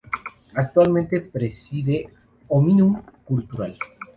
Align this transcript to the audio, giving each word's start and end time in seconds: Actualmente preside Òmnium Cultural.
Actualmente 0.55 1.21
preside 1.21 2.09
Òmnium 2.47 2.91
Cultural. 3.23 3.73